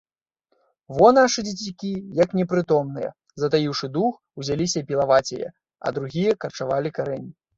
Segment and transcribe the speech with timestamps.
[0.99, 1.89] Во, нашы дзецюкі,
[2.21, 3.11] як непрытомныя,
[3.43, 5.49] затаіўшы дух, узяліся пілаваць яе,
[5.85, 7.31] а другія карчавалі карэнні.